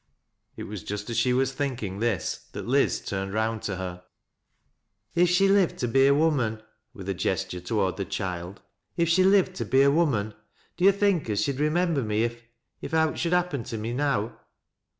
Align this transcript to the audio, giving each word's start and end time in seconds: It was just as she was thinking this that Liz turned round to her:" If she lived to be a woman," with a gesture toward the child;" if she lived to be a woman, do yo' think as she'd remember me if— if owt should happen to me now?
It 0.57 0.63
was 0.63 0.81
just 0.83 1.11
as 1.11 1.17
she 1.17 1.31
was 1.31 1.53
thinking 1.53 1.99
this 1.99 2.47
that 2.53 2.65
Liz 2.67 3.01
turned 3.05 3.35
round 3.35 3.61
to 3.61 3.75
her:" 3.75 4.03
If 5.13 5.29
she 5.29 5.47
lived 5.47 5.77
to 5.77 5.87
be 5.87 6.07
a 6.07 6.13
woman," 6.15 6.63
with 6.91 7.07
a 7.07 7.13
gesture 7.13 7.59
toward 7.59 7.97
the 7.97 8.05
child;" 8.05 8.63
if 8.97 9.07
she 9.07 9.23
lived 9.23 9.53
to 9.57 9.63
be 9.65 9.83
a 9.83 9.91
woman, 9.91 10.33
do 10.75 10.85
yo' 10.85 10.91
think 10.91 11.29
as 11.29 11.43
she'd 11.43 11.59
remember 11.59 12.01
me 12.01 12.23
if— 12.23 12.41
if 12.81 12.95
owt 12.95 13.19
should 13.19 13.33
happen 13.33 13.63
to 13.65 13.77
me 13.77 13.93
now? 13.93 14.39